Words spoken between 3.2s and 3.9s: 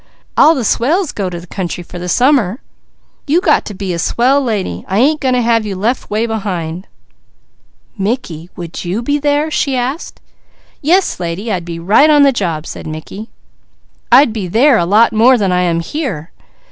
you got to